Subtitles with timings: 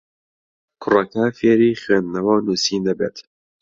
[0.81, 3.17] کوڕەکە فێری خوێندنەوە و نووسین دەبێت.